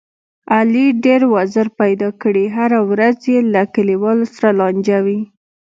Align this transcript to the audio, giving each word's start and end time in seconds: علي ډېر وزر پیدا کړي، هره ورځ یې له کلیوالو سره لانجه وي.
علي 0.55 0.85
ډېر 1.05 1.21
وزر 1.35 1.67
پیدا 1.79 2.09
کړي، 2.21 2.45
هره 2.57 2.79
ورځ 2.91 3.17
یې 3.33 3.39
له 3.53 3.63
کلیوالو 3.75 4.25
سره 4.35 4.49
لانجه 4.59 4.97
وي. 5.05 5.19